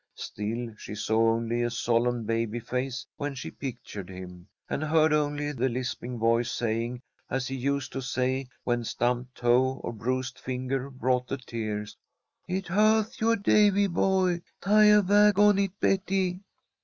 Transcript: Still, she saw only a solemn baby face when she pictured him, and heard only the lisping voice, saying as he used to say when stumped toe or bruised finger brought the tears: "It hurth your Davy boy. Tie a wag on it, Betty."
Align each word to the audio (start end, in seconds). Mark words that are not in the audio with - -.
Still, 0.15 0.73
she 0.79 0.95
saw 0.95 1.33
only 1.33 1.61
a 1.61 1.69
solemn 1.69 2.23
baby 2.25 2.59
face 2.59 3.05
when 3.17 3.35
she 3.35 3.51
pictured 3.51 4.09
him, 4.09 4.47
and 4.67 4.83
heard 4.83 5.13
only 5.13 5.51
the 5.51 5.69
lisping 5.69 6.17
voice, 6.17 6.51
saying 6.51 7.01
as 7.29 7.47
he 7.47 7.55
used 7.55 7.93
to 7.93 8.01
say 8.01 8.47
when 8.63 8.83
stumped 8.83 9.35
toe 9.35 9.73
or 9.83 9.93
bruised 9.93 10.39
finger 10.39 10.89
brought 10.89 11.27
the 11.27 11.37
tears: 11.37 11.95
"It 12.47 12.65
hurth 12.65 13.21
your 13.21 13.35
Davy 13.35 13.85
boy. 13.85 14.41
Tie 14.59 14.85
a 14.85 15.01
wag 15.03 15.37
on 15.37 15.59
it, 15.59 15.79
Betty." 15.79 16.39